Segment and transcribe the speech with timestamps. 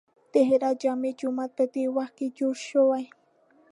[0.33, 3.03] د هرات جامع جومات په دې وخت کې جوړ شوی.